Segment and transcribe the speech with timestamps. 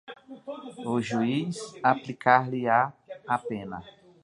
[0.89, 2.81] o juiz aplicar-lhe-á
[3.33, 3.79] a pena